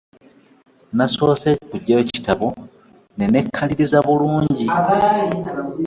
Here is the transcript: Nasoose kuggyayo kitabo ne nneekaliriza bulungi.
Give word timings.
Nasoose 0.97 1.49
kuggyayo 1.69 2.03
kitabo 2.11 2.47
ne 3.15 3.25
nneekaliriza 3.27 3.97
bulungi. 4.05 4.65